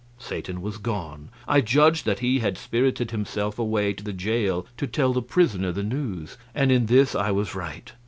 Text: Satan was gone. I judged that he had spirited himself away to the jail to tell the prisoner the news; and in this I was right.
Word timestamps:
Satan 0.17 0.61
was 0.63 0.77
gone. 0.79 1.29
I 1.47 1.61
judged 1.61 2.07
that 2.07 2.21
he 2.21 2.39
had 2.39 2.57
spirited 2.57 3.11
himself 3.11 3.59
away 3.59 3.93
to 3.93 4.03
the 4.03 4.11
jail 4.13 4.65
to 4.77 4.87
tell 4.87 5.13
the 5.13 5.21
prisoner 5.21 5.71
the 5.71 5.83
news; 5.83 6.39
and 6.55 6.71
in 6.71 6.87
this 6.87 7.13
I 7.13 7.29
was 7.29 7.53
right. 7.53 7.91